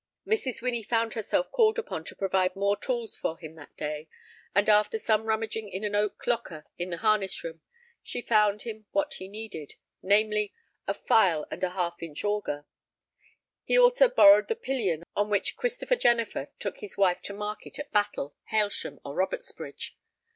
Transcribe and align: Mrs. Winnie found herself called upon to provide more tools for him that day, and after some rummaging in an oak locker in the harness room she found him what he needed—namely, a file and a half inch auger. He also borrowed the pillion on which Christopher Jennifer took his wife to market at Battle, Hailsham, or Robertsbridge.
Mrs. 0.25 0.63
Winnie 0.63 0.81
found 0.81 1.13
herself 1.13 1.51
called 1.51 1.77
upon 1.77 2.03
to 2.05 2.15
provide 2.15 2.55
more 2.55 2.75
tools 2.75 3.15
for 3.15 3.37
him 3.37 3.53
that 3.53 3.77
day, 3.77 4.07
and 4.55 4.67
after 4.67 4.97
some 4.97 5.25
rummaging 5.25 5.69
in 5.69 5.83
an 5.83 5.93
oak 5.93 6.25
locker 6.25 6.65
in 6.79 6.89
the 6.89 6.97
harness 6.97 7.43
room 7.43 7.61
she 8.01 8.19
found 8.19 8.63
him 8.63 8.87
what 8.93 9.13
he 9.19 9.27
needed—namely, 9.27 10.55
a 10.87 10.95
file 10.95 11.45
and 11.51 11.63
a 11.63 11.69
half 11.69 12.01
inch 12.01 12.23
auger. 12.23 12.65
He 13.63 13.77
also 13.77 14.09
borrowed 14.09 14.47
the 14.47 14.55
pillion 14.55 15.03
on 15.15 15.29
which 15.29 15.55
Christopher 15.55 15.97
Jennifer 15.97 16.47
took 16.57 16.79
his 16.79 16.97
wife 16.97 17.21
to 17.21 17.33
market 17.35 17.77
at 17.77 17.91
Battle, 17.91 18.35
Hailsham, 18.49 18.99
or 19.05 19.13
Robertsbridge. 19.13 19.93